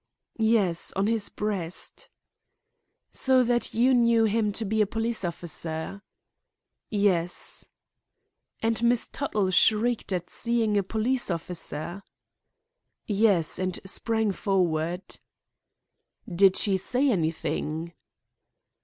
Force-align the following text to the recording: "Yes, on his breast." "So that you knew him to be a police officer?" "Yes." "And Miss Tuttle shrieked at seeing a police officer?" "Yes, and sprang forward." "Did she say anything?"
"Yes, 0.39 0.91
on 0.93 1.05
his 1.05 1.29
breast." 1.29 2.09
"So 3.11 3.43
that 3.43 3.75
you 3.75 3.93
knew 3.93 4.23
him 4.23 4.51
to 4.53 4.65
be 4.65 4.81
a 4.81 4.87
police 4.87 5.23
officer?" 5.23 6.01
"Yes." 6.89 7.67
"And 8.63 8.81
Miss 8.81 9.07
Tuttle 9.07 9.51
shrieked 9.51 10.11
at 10.11 10.31
seeing 10.31 10.75
a 10.75 10.81
police 10.81 11.29
officer?" 11.29 12.01
"Yes, 13.05 13.59
and 13.59 13.79
sprang 13.85 14.31
forward." 14.31 15.03
"Did 16.33 16.55
she 16.57 16.77
say 16.77 17.11
anything?" 17.11 17.93